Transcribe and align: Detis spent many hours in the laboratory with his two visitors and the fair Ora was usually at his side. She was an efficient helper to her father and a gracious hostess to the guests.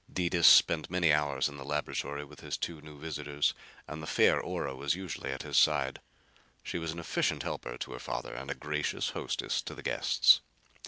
Detis 0.11 0.47
spent 0.47 0.89
many 0.89 1.13
hours 1.13 1.47
in 1.47 1.57
the 1.57 1.63
laboratory 1.63 2.25
with 2.25 2.39
his 2.39 2.57
two 2.57 2.81
visitors 2.97 3.53
and 3.87 4.01
the 4.01 4.07
fair 4.07 4.39
Ora 4.41 4.75
was 4.75 4.95
usually 4.95 5.29
at 5.31 5.43
his 5.43 5.59
side. 5.59 6.01
She 6.63 6.79
was 6.79 6.91
an 6.91 6.97
efficient 6.97 7.43
helper 7.43 7.77
to 7.77 7.91
her 7.91 7.99
father 7.99 8.33
and 8.33 8.49
a 8.49 8.55
gracious 8.55 9.09
hostess 9.09 9.61
to 9.61 9.75
the 9.75 9.83
guests. 9.83 10.41